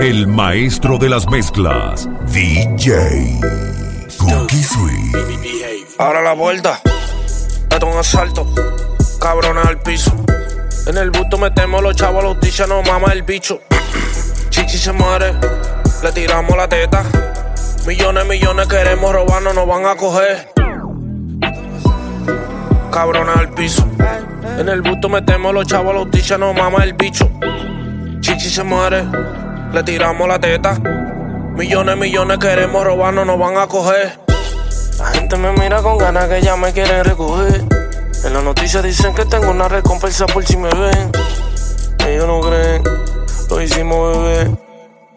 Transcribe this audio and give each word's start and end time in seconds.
El 0.00 0.28
maestro 0.28 0.96
de 0.96 1.08
las 1.08 1.28
mezclas, 1.28 2.08
DJ 2.32 3.40
Cookie 4.16 4.62
Sweet. 4.62 5.16
Ahora 5.98 6.22
la 6.22 6.34
vuelta, 6.34 6.80
esto 7.68 7.84
un 7.84 7.98
asalto, 7.98 8.46
cabrones 9.20 9.66
al 9.66 9.80
piso. 9.80 10.14
En 10.86 10.98
el 10.98 11.10
busto 11.10 11.36
metemos 11.36 11.82
los 11.82 11.96
chavos, 11.96 12.22
los 12.22 12.38
tichas 12.38 12.68
no 12.68 12.80
mama 12.84 13.12
el 13.12 13.24
bicho. 13.24 13.60
Chichi 14.50 14.78
se 14.78 14.92
muere, 14.92 15.34
le 16.04 16.12
tiramos 16.12 16.56
la 16.56 16.68
teta. 16.68 17.02
Millones, 17.84 18.24
millones 18.24 18.68
queremos 18.68 19.12
robarnos, 19.12 19.52
nos 19.52 19.66
van 19.66 19.84
a 19.84 19.96
coger. 19.96 20.52
Cabrones 22.92 23.36
al 23.36 23.50
piso. 23.50 23.84
En 24.60 24.68
el 24.68 24.80
busto 24.80 25.08
metemos 25.08 25.52
los 25.52 25.66
chavos, 25.66 25.92
los 25.92 26.08
tichas 26.08 26.38
no 26.38 26.54
mama 26.54 26.84
el 26.84 26.92
bicho. 26.92 27.28
Chichi 28.20 28.48
se 28.48 28.62
muere, 28.62 29.04
le 29.72 29.82
tiramos 29.82 30.28
la 30.28 30.38
teta. 30.38 30.78
Millones, 31.54 31.96
millones 31.96 32.38
queremos 32.38 32.84
robarnos, 32.84 33.26
nos 33.26 33.38
van 33.38 33.56
a 33.56 33.66
coger. 33.66 34.18
La 34.98 35.06
gente 35.06 35.36
me 35.36 35.52
mira 35.52 35.82
con 35.82 35.98
ganas 35.98 36.28
que 36.28 36.40
ya 36.40 36.56
me 36.56 36.72
quieren 36.72 37.04
recoger. 37.04 37.64
En 38.24 38.32
las 38.32 38.42
noticias 38.42 38.82
dicen 38.82 39.14
que 39.14 39.24
tengo 39.24 39.50
una 39.50 39.68
recompensa 39.68 40.26
por 40.26 40.44
si 40.44 40.56
me 40.56 40.70
ven. 40.70 41.12
Ellos 42.06 42.26
no 42.26 42.40
creen, 42.40 42.82
lo 43.48 43.62
hicimos 43.62 44.16
bebé. 44.16 44.56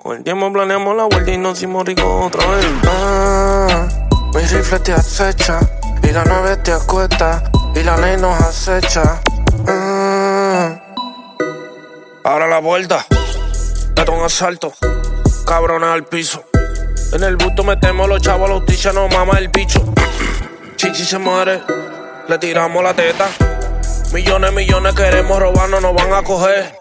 Con 0.02 0.18
el 0.18 0.24
tiempo 0.24 0.52
planeamos 0.52 0.96
la 0.96 1.04
vuelta 1.06 1.32
y 1.32 1.38
nos 1.38 1.58
hicimos 1.58 1.86
ricos 1.86 2.06
otra 2.06 2.46
vez. 2.48 2.66
Ah, 2.88 3.88
mi 4.34 4.42
rifle 4.42 4.80
te 4.80 4.94
acecha 4.94 5.60
y 6.04 6.12
la 6.12 6.24
nave 6.26 6.58
te 6.58 6.72
acuesta 6.72 7.44
y 7.76 7.84
la 7.84 7.98
ley 7.98 8.18
nos 8.18 8.40
acecha. 8.42 9.22
Ah. 9.68 10.80
Ahora 12.24 12.48
la 12.48 12.60
vuelta, 12.60 13.06
esto 13.96 14.12
un 14.12 14.24
asalto, 14.24 14.74
cabrones 15.46 15.90
al 15.90 16.06
piso. 16.06 16.44
En 17.14 17.24
el 17.24 17.36
busto 17.36 17.64
metemos 17.64 18.08
los 18.08 18.22
chavos, 18.22 18.50
los 18.50 18.66
tichas 18.66 18.94
no 18.94 19.08
mama 19.08 19.38
el 19.38 19.50
bicho. 19.50 19.84
Chichi 20.76 21.04
se 21.04 21.18
muere, 21.20 21.62
le 22.28 22.38
tiramos 22.38 22.84
la 22.84 22.94
teta. 22.94 23.30
Millones, 24.14 24.54
millones 24.54 24.94
queremos 24.94 25.40
robarnos, 25.40 25.82
nos 25.82 25.94
van 25.94 26.14
a 26.14 26.24
coger. 26.24 26.80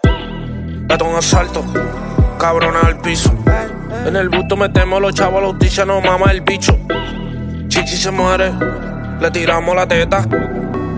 Esto 0.89 1.05
un 1.05 1.15
asalto, 1.15 1.63
cabrones 2.39 2.83
al 2.83 2.97
piso. 2.99 3.31
En 4.05 4.15
el 4.15 4.29
busto 4.29 4.55
metemos 4.55 5.01
los 5.01 5.13
chavos, 5.13 5.41
los 5.41 5.59
tichas 5.59 5.85
no 5.85 6.01
mama 6.01 6.31
el 6.31 6.41
bicho. 6.41 6.77
Chichi 7.67 7.97
se 7.97 8.11
muere, 8.11 8.51
le 9.19 9.31
tiramos 9.31 9.75
la 9.75 9.87
teta. 9.87 10.25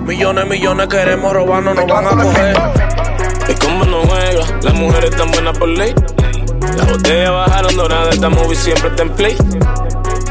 Millones, 0.06 0.46
millones 0.48 0.88
queremos 0.88 1.34
robarnos, 1.34 1.76
nos 1.76 1.88
van 1.88 2.06
a 2.06 2.10
coger. 2.10 3.03
Y 3.50 3.54
como 3.56 3.86
no 3.86 4.02
juega, 4.02 4.60
las 4.62 4.74
mujeres 4.74 5.12
están 5.12 5.32
buenas 5.32 5.58
por 5.58 5.70
ley. 5.70 5.94
Las 6.78 6.90
botellas 6.90 7.32
bajaron 7.32 7.76
doradas, 7.76 8.16
esta 8.16 8.30
movie 8.30 8.56
siempre 8.56 8.90
está 8.90 9.04
en 9.04 9.10
play. 9.12 9.36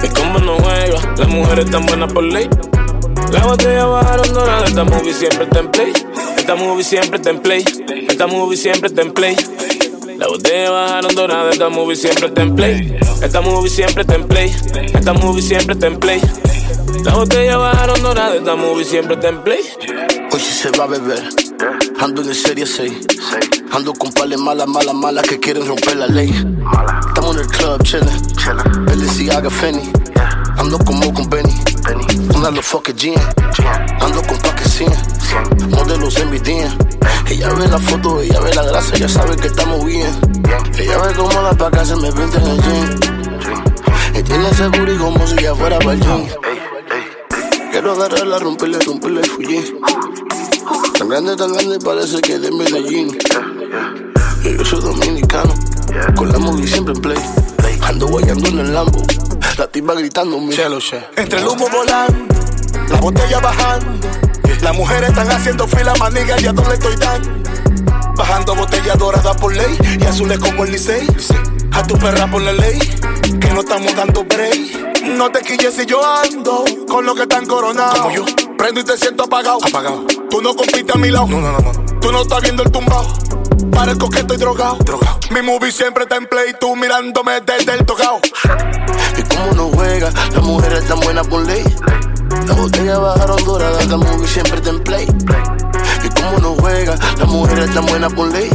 Y 0.02 0.08
como 0.08 0.38
no 0.38 0.56
juega, 0.56 1.14
las 1.16 1.28
mujeres 1.28 1.64
están 1.66 1.86
buenas 1.86 2.12
por 2.12 2.24
ley. 2.24 2.48
Las 3.30 3.46
botellas 3.46 3.86
bajaron 3.86 4.32
doradas, 4.32 4.70
esta 4.70 4.84
movie 4.84 5.14
siempre 5.14 5.44
está 5.44 5.60
en 5.60 5.70
play. 5.70 5.92
Esta 6.36 6.54
movie 6.54 6.84
siempre 6.84 7.16
está 7.16 7.30
en 7.30 7.40
play. 7.40 7.64
Esta 8.08 8.26
movie 8.26 8.56
siempre 8.56 8.88
está 8.88 9.02
en 9.02 9.12
play. 9.12 9.36
Las 10.18 10.28
botellas 10.28 10.70
bajaron 10.70 11.14
doradas, 11.14 11.52
esta 11.52 11.68
movie 11.68 11.96
siempre 11.96 12.26
está 12.26 12.42
en 12.42 12.54
play. 12.54 12.98
Esta 13.22 13.40
movie 13.40 13.70
siempre 13.70 14.02
está 14.02 14.14
en 14.14 14.28
play. 14.28 14.52
Esta 14.94 15.12
movie 15.12 15.42
siempre 15.42 15.74
está 15.74 15.86
en 15.86 15.98
play. 15.98 16.20
Las 17.04 17.14
botellas 17.14 17.58
bajaron 17.58 18.02
doradas, 18.02 18.36
esta 18.36 18.56
movie 18.56 18.84
siempre 18.84 19.14
está 19.14 19.28
en 19.28 19.42
play. 19.42 19.60
Hoy 20.32 20.40
sí 20.40 20.52
se 20.52 20.70
va 20.78 20.84
a 20.84 20.86
beber. 20.88 21.22
Ando 22.02 22.20
en 22.20 22.30
el 22.30 22.34
serie 22.34 22.66
6. 22.66 22.92
Ando 23.70 23.92
con 23.92 24.12
pales 24.12 24.36
malas, 24.36 24.66
malas, 24.66 24.92
malas 24.92 25.24
que 25.24 25.38
quieren 25.38 25.64
romper 25.64 25.94
la 25.94 26.08
ley. 26.08 26.30
Estamos 27.06 27.36
en 27.36 27.42
el 27.42 27.46
club 27.46 27.80
chillin'. 27.84 28.84
Balenciaga 28.86 29.48
Fenny. 29.48 29.88
Ando 30.58 30.78
como 30.80 31.14
con 31.14 31.30
Benny. 31.30 31.54
Una 32.34 32.50
los 32.50 32.66
fucking 32.66 32.96
jeans. 32.96 33.22
Ando 34.00 34.20
con 34.24 34.36
paque 34.38 34.64
100. 34.64 34.90
Modelos 35.70 36.16
en 36.16 36.30
mi 36.30 36.40
día. 36.40 36.76
Ella 37.30 37.54
ve 37.54 37.68
la 37.68 37.78
foto, 37.78 38.20
ella 38.20 38.40
ve 38.40 38.52
la 38.52 38.64
grasa, 38.64 38.96
ella 38.96 39.08
sabe 39.08 39.36
que 39.36 39.46
estamos 39.46 39.84
bien. 39.84 40.10
Ella 40.76 40.98
ve 40.98 41.14
como 41.14 41.40
las 41.40 41.54
pacas 41.54 41.86
se 41.86 41.94
me 41.94 42.10
pintan 42.10 42.42
en 42.42 42.50
el 42.50 42.62
jean. 42.62 43.00
Y 44.18 44.22
tiene 44.24 44.48
ese 44.50 44.66
booty 44.66 44.96
como 44.96 45.24
si 45.24 45.36
ya 45.36 45.54
fuera 45.54 45.78
para 45.78 45.92
el 45.92 46.00
gym. 46.00 46.26
Quiero 47.70 47.92
agarrarla, 47.92 48.40
romperle, 48.40 48.80
romperle 48.80 49.20
el 49.20 49.30
fullín. 49.30 49.64
Tan 50.98 51.08
grande, 51.08 51.36
tan 51.36 51.52
grande, 51.52 51.78
parece 51.78 52.20
que 52.20 52.34
es 52.34 52.42
de 52.42 52.50
Medellín. 52.50 53.18
Y 54.44 54.56
yo 54.56 54.64
soy 54.64 54.80
dominicano, 54.80 55.54
con 56.16 56.30
la 56.30 56.38
movie 56.38 56.66
siempre 56.66 56.94
en 56.94 57.00
play. 57.00 57.18
Ando 57.82 58.06
guayando 58.06 58.48
en 58.48 58.58
el 58.60 58.74
Lambo, 58.74 59.02
la 59.58 59.66
tipa 59.66 59.94
gritándome. 59.94 60.54
Entre 61.16 61.40
el 61.40 61.48
humo 61.48 61.68
volando, 61.70 62.34
la 62.88 63.00
botella 63.00 63.40
bajando. 63.40 64.08
Las 64.62 64.76
mujeres 64.76 65.08
están 65.08 65.28
haciendo 65.28 65.66
fila, 65.66 65.92
maniga, 65.98 66.40
y 66.40 66.46
a 66.46 66.52
dónde 66.52 66.74
estoy 66.74 66.94
dando. 66.94 67.28
Bajando 68.14 68.54
botella 68.54 68.94
dorada 68.94 69.34
por 69.34 69.56
ley 69.56 69.76
y 70.00 70.04
azules 70.04 70.38
como 70.38 70.64
el 70.64 70.70
Licey. 70.70 71.04
A 71.72 71.82
tu 71.84 71.98
perra 71.98 72.30
por 72.30 72.42
la 72.42 72.52
ley, 72.52 72.78
que 73.40 73.50
no 73.52 73.60
estamos 73.60 73.92
dando 73.96 74.22
break. 74.24 75.02
No 75.16 75.32
te 75.32 75.40
quilles 75.40 75.74
si 75.74 75.84
yo 75.84 76.00
ando 76.04 76.64
con 76.88 77.04
los 77.04 77.16
que 77.16 77.22
están 77.22 77.46
coronados. 77.46 77.98
Como 77.98 78.14
yo. 78.14 78.24
Prendo 78.62 78.80
y 78.80 78.84
te 78.84 78.96
siento 78.96 79.24
apagado. 79.24 79.58
Apagado. 79.60 80.04
Tú 80.30 80.40
no 80.40 80.54
compites 80.54 80.94
a 80.94 80.96
mi 80.96 81.10
lado. 81.10 81.26
No, 81.26 81.40
no, 81.40 81.50
no, 81.50 81.58
no. 81.58 82.00
Tú 82.00 82.12
no 82.12 82.22
estás 82.22 82.42
viendo 82.42 82.62
el 82.62 82.70
tumbao. 82.70 83.04
Parezco 83.72 84.08
que 84.08 84.20
estoy 84.20 84.36
drogado. 84.36 84.76
Drogado. 84.76 85.18
Mi 85.32 85.42
movie 85.42 85.72
siempre 85.72 86.04
está 86.04 86.14
en 86.14 86.28
play. 86.28 86.54
Tú 86.60 86.76
mirándome 86.76 87.40
desde 87.40 87.74
el 87.74 87.84
tocado. 87.84 88.20
Y 89.18 89.22
como 89.34 89.52
no 89.54 89.76
juega, 89.76 90.12
las 90.12 90.42
mujeres 90.44 90.78
están 90.78 91.00
buenas 91.00 91.26
por 91.26 91.44
ley. 91.44 91.64
Las 92.46 92.56
botellas 92.56 93.00
bajaron 93.00 93.44
doradas, 93.44 93.86
la 93.88 93.96
movie 93.96 94.28
siempre 94.28 94.54
está 94.54 94.70
en 94.70 94.84
play. 94.84 95.08
Y 96.04 96.20
como 96.20 96.38
no 96.38 96.54
juega, 96.60 96.94
las 97.18 97.28
mujeres 97.28 97.68
están 97.68 97.86
buenas 97.86 98.12
por 98.12 98.30
ley. 98.30 98.48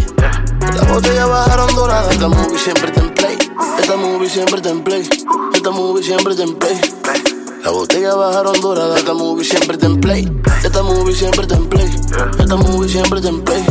Las 0.73 0.87
botellas 0.87 1.27
bajaron 1.27 1.75
doradas, 1.75 2.13
esta 2.13 2.29
movie 2.29 2.57
siempre 2.57 2.87
está 2.87 3.01
en 3.01 3.13
play. 3.13 3.37
Esta 3.77 3.97
movie 3.97 4.29
siempre 4.29 4.55
está 4.55 4.69
en 4.69 4.83
play. 4.85 5.09
Esta 5.53 5.71
movie 5.71 6.01
siempre 6.01 6.31
está 6.31 6.43
en 6.43 6.55
play. 6.55 6.79
Las 7.67 7.75
botellas 7.75 8.15
bajaron 8.15 8.61
doradas, 8.61 8.99
esta 8.99 9.13
movie 9.13 9.43
siempre 9.43 9.77
en 9.81 9.99
play. 9.99 10.31
Esta 10.63 10.81
movie 10.83 11.13
siempre 11.13 11.45
en 11.53 11.67
play. 11.67 11.89
Esta 12.39 12.55
movie 12.55 12.87
siempre 12.87 13.19
en 13.19 13.43
play. 13.43 13.65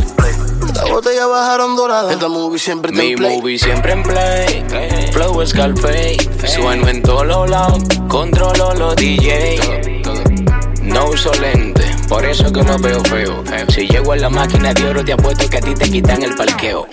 Las 0.75 0.91
botellas 0.91 1.27
bajaron 1.27 1.77
doradas, 1.77 2.13
esta 2.13 2.29
movie 2.29 2.59
siempre 2.59 2.93
Mi 2.93 3.13
en 3.13 3.17
play. 3.17 3.39
movie 3.39 3.59
siempre 3.59 3.93
en 3.93 4.03
play. 4.03 4.67
Flow 5.13 5.47
Scarface. 5.47 6.29
Sueno 6.47 6.87
en 6.89 7.03
todos 7.03 7.27
los 7.27 7.49
lados. 7.49 7.85
Controlo 8.07 8.75
los 8.75 8.97
DJ. 8.97 10.03
No 10.83 11.07
uso 11.07 11.33
lente. 11.41 11.83
Por 12.07 12.23
eso 12.27 12.53
que 12.53 12.63
no 12.65 12.79
veo 12.79 13.03
feo. 13.05 13.45
Si 13.71 13.89
llego 13.89 14.13
a 14.13 14.17
la 14.17 14.29
máquina 14.29 14.75
de 14.75 14.91
oro, 14.91 15.03
te 15.07 15.15
apuesto 15.15 15.49
que 15.49 15.57
a 15.57 15.61
ti 15.63 15.73
te 15.73 15.91
quitan 15.91 16.23
el 16.23 16.35
parqueo. 16.37 16.87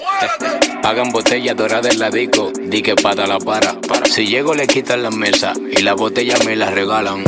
Pagan 0.83 1.13
botella 1.13 1.53
dorada 1.53 1.87
en 1.87 1.97
la 1.97 2.09
disco, 2.09 2.51
di 2.61 2.81
que 2.81 2.93
pata 2.93 3.25
la 3.25 3.39
para. 3.39 3.77
Si 4.11 4.27
llego 4.27 4.53
le 4.53 4.67
quitan 4.67 5.01
la 5.01 5.11
mesa 5.11 5.53
y 5.71 5.81
la 5.81 5.93
botella 5.93 6.35
me 6.45 6.57
la 6.57 6.71
regalan. 6.71 7.23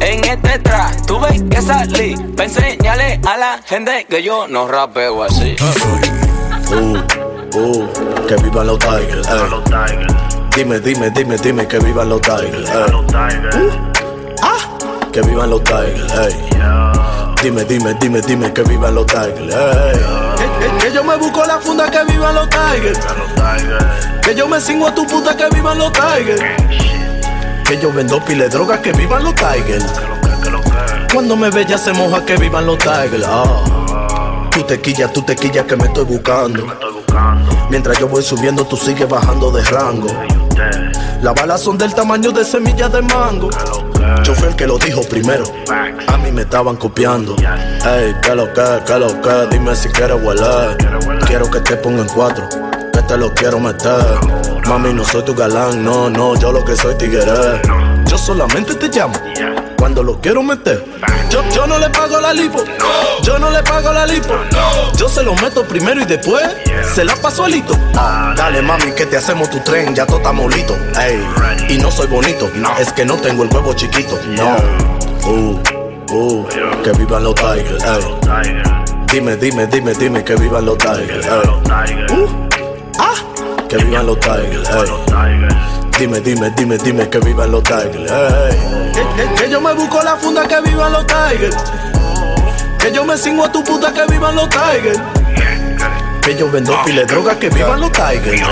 En 0.00 0.24
este 0.24 0.60
track 0.60 1.04
tuve 1.04 1.44
que 1.48 1.60
salir 1.60 2.16
para 2.36 2.48
enseñarle 2.48 3.20
a 3.26 3.36
la 3.36 3.60
gente 3.66 4.06
que 4.08 4.22
yo 4.22 4.46
no 4.46 4.68
rapeo 4.68 5.24
así. 5.24 5.56
Uh, 6.70 7.58
uh, 7.58 8.26
que 8.28 8.36
vivan 8.36 8.68
los 8.68 8.78
Tigers. 8.78 9.28
Dime, 10.54 10.78
dime, 10.78 11.10
dime, 11.10 11.36
dime 11.38 11.66
que 11.66 11.80
vivan 11.80 12.08
los 12.08 12.20
Tigers. 12.20 12.70
ey. 12.70 13.70
Ah, 14.40 14.78
que 15.12 15.20
vivan 15.22 15.50
los 15.50 15.64
Tigers. 15.64 16.12
ey. 16.12 17.03
Dime, 17.44 17.62
dime, 17.66 17.92
dime, 18.00 18.20
dime 18.22 18.50
que 18.54 18.62
vivan 18.62 18.94
los 18.94 19.04
Tigers. 19.04 19.36
Que, 19.36 20.44
que- 20.78 20.86
que 20.88 20.92
yo 20.94 21.04
me 21.04 21.14
busco 21.16 21.44
la 21.44 21.58
funda 21.58 21.90
que 21.90 22.02
vivan 22.10 22.34
los 22.34 22.48
Tigers. 22.48 22.98
Que 24.22 24.34
yo 24.34 24.48
me 24.48 24.58
cingo 24.60 24.86
a 24.88 24.94
tu 24.94 25.06
puta 25.06 25.36
que 25.36 25.50
vivan 25.54 25.76
los 25.78 25.92
Tigers. 25.92 26.40
Que 27.66 27.78
yo 27.78 27.92
vendo 27.92 28.18
pile 28.24 28.48
drogas 28.48 28.80
que 28.80 28.92
vivan 28.92 29.24
los 29.24 29.34
Tigers. 29.34 29.84
Cuando 31.12 31.36
me 31.36 31.50
ve 31.50 31.66
ya 31.68 31.76
se 31.76 31.92
moja 31.92 32.24
que 32.24 32.36
vivan 32.38 32.64
los 32.64 32.78
Tigers. 32.78 33.26
Ah. 33.28 34.48
Tú 34.50 34.62
te 34.62 34.80
quillas, 34.80 35.12
tú 35.12 35.20
te 35.20 35.36
quillas 35.36 35.66
que 35.66 35.76
me 35.76 35.84
estoy 35.84 36.04
buscando. 36.06 36.66
Mientras 37.68 37.98
yo 37.98 38.08
voy 38.08 38.22
subiendo, 38.22 38.64
tú 38.66 38.76
sigues 38.78 39.06
bajando 39.08 39.50
de 39.50 39.62
rango. 39.64 40.08
Las 41.20 41.34
balas 41.34 41.60
son 41.60 41.76
del 41.76 41.92
tamaño 41.94 42.32
de 42.32 42.42
semillas 42.44 42.90
de 42.90 43.02
mango. 43.02 43.50
Yo 44.22 44.34
fui 44.34 44.48
el 44.48 44.56
que 44.56 44.66
lo 44.66 44.78
dijo 44.78 45.02
primero. 45.08 45.44
A 46.06 46.16
mí 46.18 46.32
me 46.32 46.42
estaban 46.42 46.76
copiando. 46.76 47.36
Ey, 47.36 48.14
que 48.22 48.34
lo 48.34 48.52
que, 48.52 48.62
que 48.86 48.98
lo 48.98 49.20
que, 49.20 49.46
dime 49.50 49.74
si 49.74 49.88
quieres 49.88 50.16
hueler. 50.22 50.76
Quiero 51.26 51.50
que 51.50 51.60
te 51.60 51.76
ponga 51.76 52.02
en 52.02 52.08
cuatro, 52.08 52.48
que 52.92 53.02
te 53.02 53.16
lo 53.16 53.32
quiero 53.34 53.60
meter. 53.60 54.18
Mami, 54.66 54.92
no 54.94 55.04
soy 55.04 55.24
tu 55.24 55.34
galán, 55.34 55.84
no, 55.84 56.08
no, 56.08 56.34
yo 56.36 56.52
lo 56.52 56.64
que 56.64 56.76
soy 56.76 56.94
tigre. 56.96 57.22
Yo 58.06 58.18
solamente 58.18 58.74
te 58.74 58.88
llamo 58.88 59.14
cuando 59.76 60.02
lo 60.02 60.20
quiero 60.20 60.42
meter. 60.42 60.84
Yo, 61.30 61.42
yo 61.50 61.66
no 61.66 61.78
le 61.78 61.90
pago 61.90 62.20
la 62.20 62.32
lipo, 62.32 62.62
yo 63.22 63.38
no 63.38 63.50
le 63.50 63.62
pago 63.62 63.92
la 63.92 64.06
lipo. 64.06 64.34
Yo 64.96 65.08
se 65.08 65.22
lo 65.22 65.34
meto 65.36 65.64
primero 65.66 66.00
y 66.00 66.04
después 66.04 66.44
se 66.94 67.04
la 67.04 67.16
paso 67.16 67.44
alito. 67.44 67.76
Ah, 67.96 68.34
dale 68.36 68.62
mami 68.62 68.92
que 68.92 69.06
te 69.06 69.16
hacemos 69.16 69.50
tu 69.50 69.60
tren, 69.60 69.94
ya 69.94 70.06
todo 70.06 70.18
está 70.18 70.32
molito. 70.32 70.76
Ey, 71.00 71.20
y 71.68 71.78
no 71.78 71.90
soy 71.90 72.06
bonito, 72.06 72.50
es 72.78 72.92
que 72.92 73.04
no 73.04 73.16
tengo 73.16 73.42
el 73.42 73.50
huevo 73.52 73.72
chiquito. 73.74 74.18
No. 74.28 74.56
Uh, 75.26 75.58
uh, 76.12 76.46
que 76.82 76.92
vivan 76.92 77.24
los 77.24 77.34
Tigers. 77.34 77.82
Ey. 77.84 78.62
Dime, 79.12 79.36
dime, 79.36 79.66
dime, 79.66 79.94
dime 79.94 80.24
que 80.24 80.34
vivan 80.36 80.66
los 80.66 80.78
Tigers. 80.78 81.26
Ey. 81.26 82.04
Uh, 82.10 82.28
ah, 82.98 83.14
que 83.68 83.76
vivan 83.78 84.06
los 84.06 84.20
Tigers. 84.20 84.68
Ey. 84.68 85.83
Dime, 85.98 86.20
dime, 86.20 86.50
dime, 86.56 86.76
dime 86.78 87.08
que 87.08 87.20
vivan 87.20 87.52
los 87.52 87.62
Tigers. 87.62 88.10
Que, 89.38 89.48
yo 89.48 89.60
me 89.60 89.72
busco 89.74 90.02
la 90.02 90.16
funda 90.16 90.46
que 90.46 90.60
vivan 90.60 90.92
los 90.92 91.06
Tigers. 91.06 91.56
Que 92.78 92.92
yo 92.92 93.04
me 93.04 93.16
cingo 93.16 93.44
a 93.44 93.52
tu 93.52 93.62
puta 93.62 93.92
que 93.92 94.04
vivan 94.06 94.34
los 94.34 94.48
Tigers. 94.48 95.00
Que 96.20 96.36
yo 96.36 96.50
vendo 96.50 96.76
pile 96.84 97.04
droga 97.04 97.38
que 97.38 97.48
vivan 97.48 97.80
los 97.80 97.92
Tigers. 97.92 98.42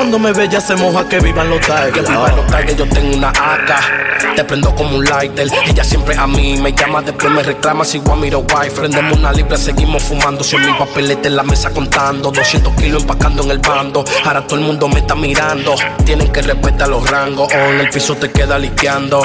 Cuando 0.00 0.18
me 0.18 0.32
ve 0.32 0.48
ya 0.48 0.62
se 0.62 0.74
moja 0.76 1.06
que 1.06 1.20
vivan 1.20 1.50
los 1.50 1.60
tigers. 1.60 1.92
Que 1.92 2.00
vivan 2.00 2.34
los 2.34 2.46
tigers, 2.46 2.74
yo 2.74 2.88
tengo 2.88 3.18
una 3.18 3.28
AK. 3.28 4.34
Te 4.34 4.44
prendo 4.44 4.74
como 4.74 4.96
un 4.96 5.04
lighter. 5.04 5.46
Ella 5.66 5.84
siempre 5.84 6.16
a 6.16 6.26
mí 6.26 6.56
me 6.56 6.72
llama, 6.72 7.02
después 7.02 7.30
me 7.30 7.42
reclama 7.42 7.84
si 7.84 8.00
mirar 8.00 8.40
wife. 8.40 8.80
Prendemos 8.80 9.18
una 9.18 9.30
libra, 9.30 9.58
seguimos 9.58 10.02
fumando. 10.02 10.42
Son 10.42 10.64
mil 10.64 10.74
papeletes 10.74 11.26
en 11.26 11.36
la 11.36 11.42
mesa 11.42 11.68
contando. 11.68 12.30
200 12.30 12.72
kilos 12.76 13.02
empacando 13.02 13.42
en 13.42 13.50
el 13.50 13.58
bando. 13.58 14.02
Ahora 14.24 14.46
todo 14.46 14.58
el 14.58 14.64
mundo 14.64 14.88
me 14.88 15.00
está 15.00 15.14
mirando. 15.14 15.74
Tienen 16.06 16.32
que 16.32 16.40
respetar 16.40 16.88
los 16.88 17.06
rangos 17.10 17.52
o 17.52 17.58
en 17.58 17.80
el 17.80 17.90
piso 17.90 18.16
te 18.16 18.32
queda 18.32 18.58
liqueando. 18.58 19.20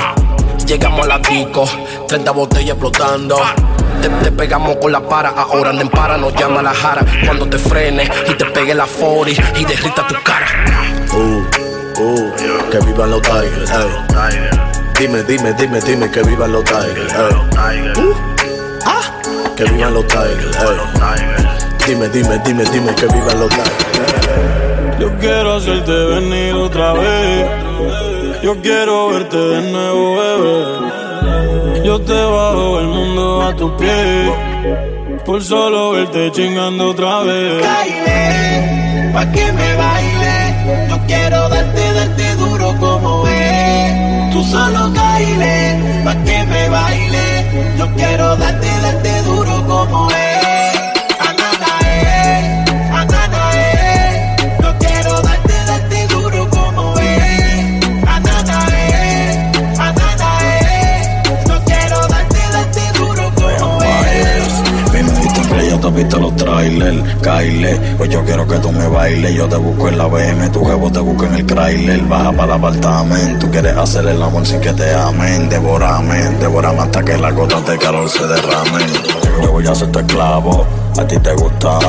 Llegamos 0.68 1.06
a 1.06 1.08
la 1.08 1.20
disco, 1.20 1.64
30 2.06 2.32
botellas 2.32 2.72
explotando. 2.72 3.38
Te, 4.02 4.32
pegamos 4.32 4.76
con 4.78 4.92
la 4.92 5.02
para, 5.02 5.30
ahora 5.30 5.72
en 5.72 5.90
para 5.90 6.18
nos 6.18 6.34
llama 6.36 6.62
la 6.62 6.74
jara. 6.74 7.06
Cuando 7.26 7.48
te 7.48 7.58
frenes 7.58 8.10
y 8.30 8.34
te 8.34 8.46
pegue 8.46 8.74
la 8.74 8.86
40 8.86 9.60
y 9.60 9.66
derrita 9.66 10.08
tu 10.08 10.16
cara. 10.24 10.48
Uh, 11.14 11.44
uh, 12.02 12.34
que 12.70 12.80
vivan 12.86 13.12
los 13.12 13.22
Tigers, 13.22 13.72
Dime, 15.00 15.24
dime, 15.24 15.54
dime, 15.54 15.82
dime 15.82 16.10
que 16.10 16.24
vivan 16.24 16.52
los 16.52 16.64
Tigers, 16.64 17.14
Uh, 17.98 18.14
ah, 18.86 19.02
que 19.56 19.64
vivan 19.66 19.94
los 19.94 20.08
Tigers, 20.08 20.58
Dime, 21.86 22.10
dime, 22.10 22.40
dime, 22.46 22.64
dime 22.66 22.96
que 22.96 23.06
vivan 23.08 23.40
los 23.40 23.50
Tigers. 23.50 24.76
Yo 25.00 25.14
quiero 25.20 25.56
hacerte 25.56 25.92
venir 25.92 26.54
otra 26.54 26.94
vez. 26.94 27.48
Yo 28.42 28.62
quiero 28.62 29.10
verte 29.10 29.38
de 29.38 29.72
nuevo, 29.72 30.16
bebé. 30.16 31.84
Yo 31.84 32.00
te 32.00 32.14
bajo 32.14 32.80
el 32.80 32.88
mundo 32.88 33.45
tus 33.58 33.72
pies. 33.74 34.32
Por 35.26 35.44
solo 35.44 35.92
verte 35.92 36.32
chingando 36.32 36.92
otra 36.92 37.22
vez. 37.22 37.62
Baile, 37.62 39.12
pa' 39.14 39.32
que 39.32 39.52
me 39.52 39.76
baile. 39.76 40.88
Yo 40.90 40.98
quiero 41.08 41.50
darte, 41.50 41.94
darte 41.94 42.36
duro 42.36 42.76
como 42.80 43.28
es. 43.28 44.32
Tú 44.34 44.44
solo 44.44 44.92
baile, 44.92 46.04
pa' 46.04 46.16
que 46.24 46.44
me 46.44 46.70
baile. 46.70 47.26
Yo 47.78 47.88
quiero 47.96 48.36
darte, 48.38 48.68
darte 48.82 49.22
duro 49.24 49.66
como 49.68 50.12
es. 50.12 50.25
Bailes. 69.06 69.36
Yo 69.36 69.48
te 69.48 69.58
busco 69.58 69.88
en 69.90 69.98
la 69.98 70.06
BM, 70.08 70.50
tu 70.50 70.66
jevo 70.66 70.92
te 70.92 71.00
busco 71.00 71.26
en 71.26 71.34
el 71.36 71.46
trailer. 71.46 72.02
Baja 72.04 72.32
para 72.32 72.44
el 72.44 72.52
apartamento. 72.52 73.46
Tú 73.46 73.52
quieres 73.52 73.78
hacer 73.78 74.08
el 74.08 74.22
amor 74.22 74.46
sin 74.46 74.60
que 74.62 74.74
te 74.74 74.94
amen. 74.94 75.50
Devorame, 75.50 76.22
devorame 76.40 76.80
hasta 76.82 77.04
que 77.04 77.18
la 77.18 77.32
gota 77.32 77.62
de 77.62 77.78
calor 77.78 78.10
se 78.10 78.26
derrame. 78.26 78.86
Yo 79.42 79.52
voy 79.52 79.68
a 79.68 79.76
ser 79.76 79.92
tu 79.92 80.00
esclavo. 80.00 80.66
A 80.98 81.08
ti 81.08 81.18
te 81.20 81.34
gusta. 81.34 81.80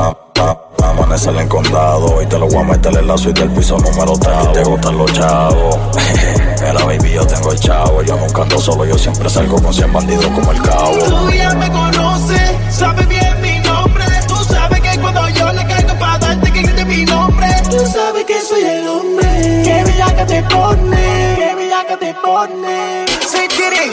Amanecer 0.83 1.35
en 1.35 1.47
condado 1.47 2.21
y 2.21 2.25
te 2.27 2.37
lo 2.37 2.47
voy 2.47 2.57
a 2.57 2.63
meter 2.63 2.95
en 2.95 3.07
la 3.07 3.17
suite 3.17 3.41
del 3.41 3.49
piso 3.51 3.77
número 3.77 4.13
3 4.13 4.35
y 4.43 4.53
te 4.53 4.63
gustan 4.63 4.97
los 4.97 5.11
chavos. 5.13 5.77
Mira, 6.61 6.85
baby, 6.85 7.11
yo 7.13 7.25
tengo 7.25 7.51
el 7.51 7.59
chavo. 7.59 8.01
Yo 8.03 8.15
nunca 8.15 8.43
ando 8.43 8.59
solo, 8.59 8.85
yo 8.85 8.97
siempre 8.97 9.29
salgo 9.29 9.61
con 9.61 9.73
100 9.73 9.91
bandidos 9.91 10.27
como 10.27 10.51
el 10.51 10.61
cabo. 10.61 10.97
Tú 11.09 11.31
ya 11.31 11.53
me 11.55 11.69
conoces, 11.71 12.51
sabes 12.69 13.06
te 20.37 20.55
pone, 20.55 21.33
qué 21.35 21.55
bella 21.55 21.85
que 21.87 21.97
te 21.97 22.13
pone. 22.15 23.05
Se 23.27 23.47
quiere, 23.47 23.89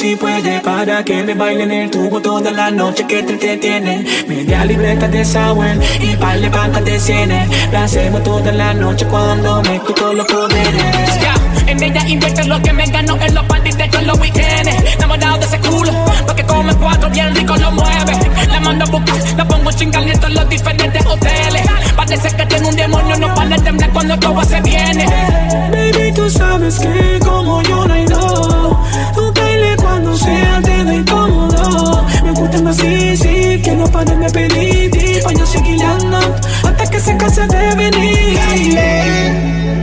si 0.00 0.16
puede 0.16 0.60
para 0.60 1.04
que 1.04 1.22
me 1.22 1.34
baile 1.34 1.64
en 1.64 1.72
el 1.72 1.90
tubo 1.90 2.22
toda 2.22 2.50
la 2.50 2.70
noche 2.70 3.06
que 3.06 3.22
te 3.22 3.34
entretiene. 3.34 4.06
Media 4.26 4.64
libreta 4.64 5.06
de 5.08 5.22
Sawen 5.22 5.78
y 6.00 6.16
par 6.16 6.40
de 6.40 6.48
pancas 6.48 6.82
de 6.86 6.98
cienes. 6.98 7.46
La 7.70 7.84
hacemos 7.84 8.22
toda 8.22 8.50
la 8.50 8.72
noche 8.72 9.04
cuando 9.06 9.60
me 9.62 9.78
quito 9.82 10.14
los 10.14 10.26
poderes. 10.26 11.20
Ya, 11.20 11.34
en 11.66 11.82
ella 11.82 12.02
invierte 12.08 12.44
lo 12.44 12.62
que 12.62 12.72
me 12.72 12.86
ganó 12.86 13.20
en 13.20 13.34
los 13.34 13.44
parties 13.44 13.76
de 13.76 13.88
todos 13.88 14.06
los 14.06 14.18
weekends. 14.18 14.94
Enamorado 14.94 15.36
de 15.36 15.44
ese 15.44 15.58
culo, 15.58 15.92
porque 16.26 16.44
come 16.44 16.74
cuatro 16.76 17.10
bien 17.10 17.34
rico 17.34 17.54
lo 17.56 17.70
mueve. 17.70 18.12
La 18.48 18.60
mando 18.60 18.86
a 18.86 18.88
buscar, 18.88 19.36
la 19.36 19.46
pongo 19.46 19.70
chingar 19.70 20.08
en 20.08 20.18
todos 20.18 20.32
los 20.32 20.48
diferentes 20.48 21.04
hoteles. 21.04 21.62
Parece 21.94 22.34
que 22.34 22.46
tiene 22.46 22.68
un 22.68 22.76
demonio, 22.76 23.18
no 23.18 23.34
para 23.34 23.50
de 23.50 23.58
temblar 23.58 23.90
cuando 23.90 24.18
todo 24.18 24.42
se 24.44 24.62
viene. 24.62 25.04
Baby, 25.70 26.12
tú 26.14 26.30
sabes 26.30 26.78
que 26.78 27.19
no 33.80 33.86
paren 33.90 34.20
de 34.20 34.30
pedir. 34.30 35.22
Pa' 35.22 35.32
yo 35.32 35.46
seguir 35.46 35.82
hasta 35.82 36.84
que 36.90 37.00
se 37.00 37.16
canse 37.16 37.46
de 37.46 37.74
venir. 37.74 38.38
Baile, 38.46 38.92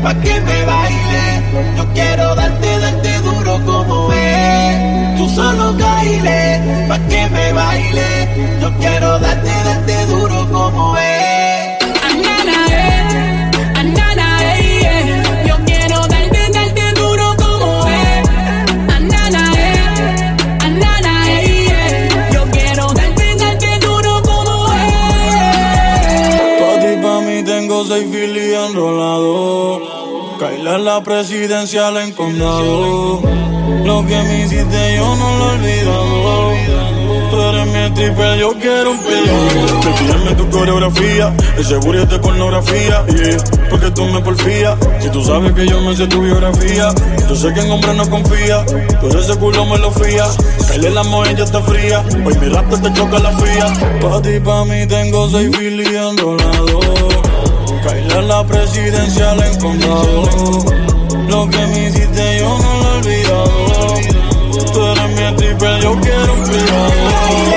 pa' 0.04 0.16
que 0.22 0.40
me 0.48 0.66
baile. 0.72 1.26
Yo 1.78 1.86
quiero 1.94 2.36
darte, 2.36 2.80
darte 2.80 3.12
duro 3.28 3.54
como 3.66 4.14
es. 4.14 5.18
Tú 5.18 5.30
solo 5.30 5.74
baile, 5.74 6.86
pa' 6.88 7.00
que 7.10 7.22
me 7.36 7.54
baile. 7.54 8.10
Yo 8.62 8.70
quiero 8.78 9.20
darte, 9.20 9.57
enrolado. 29.28 30.38
Kaila 30.40 30.78
la 30.78 31.04
presidencial 31.04 31.98
en 31.98 32.14
condado. 32.14 33.22
Lo 33.86 34.06
que 34.06 34.18
me 34.24 34.46
hiciste 34.46 34.96
yo 34.96 35.16
no 35.16 35.38
lo 35.38 35.52
he 35.52 35.56
olvidado. 35.56 36.88
Tú 37.30 37.42
eres 37.42 37.68
mi 37.68 37.96
triple, 37.96 38.40
yo 38.40 38.54
quiero 38.54 38.92
un 38.92 39.00
pillo. 39.00 39.82
Te 39.82 39.90
pídeme 39.92 40.36
tu 40.36 40.50
coreografía, 40.50 41.34
ese 41.58 41.78
es 41.78 42.10
de 42.10 42.20
pornografía. 42.20 43.06
Yeah, 43.08 43.38
porque 43.70 43.92
tú 43.92 44.06
me 44.06 44.22
porfías. 44.22 44.78
Si 45.00 45.10
tú 45.10 45.24
sabes 45.24 45.52
que 45.54 45.68
yo 45.68 45.82
me 45.82 45.96
sé 45.96 46.08
tu 46.08 46.22
biografía, 46.22 46.90
yo 47.28 47.36
sé 47.36 47.54
que 47.54 47.62
en 47.62 47.72
hombre 47.72 47.94
no 47.96 48.10
confía. 48.10 48.66
Pero 49.02 49.20
ese 49.20 49.36
culo 49.38 49.66
me 49.66 49.78
lo 49.78 49.92
fía. 49.92 50.26
Dale 50.70 50.90
la 50.90 51.04
mujer 51.04 51.36
ya 51.36 51.44
está 51.44 51.62
fría. 51.62 52.04
Hoy 52.26 52.38
mi 52.40 52.48
rato 52.50 52.78
te 52.78 52.94
choca 52.94 53.20
la 53.20 53.32
fría. 53.32 53.74
Pa' 54.02 54.22
ti, 54.22 54.40
pa' 54.40 54.66
mí 54.66 54.88
tengo 54.88 55.30
seis 55.30 55.50
Philly 55.56 55.86
enrolados. 55.96 56.87
Caíle 57.88 58.22
la 58.24 58.46
presidencial 58.46 59.42
en 59.42 59.60
condado. 59.62 60.24
Lo 61.30 61.50
que 61.50 61.68
me 61.68 61.88
hiciste 61.88 62.40
yo 62.40 62.58
no 62.60 62.82
lo 62.82 62.94
he 62.94 62.98
olvidado. 62.98 63.94
Tú 64.74 64.86
eres 64.88 65.10
mi 65.10 65.38
triple, 65.38 65.82
yo 65.82 66.00
quiero 66.02 66.34
un 66.34 66.44
privado. 66.44 67.57